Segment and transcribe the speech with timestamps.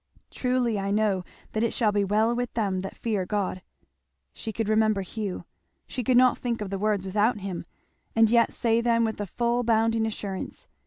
[0.31, 3.61] "Truly I know that it shall be well with them that fear God!"
[4.33, 5.45] She could remember Hugh,
[5.85, 7.67] she could not think of the words without him,
[8.15, 10.67] and yet say them with the full bounding assurance.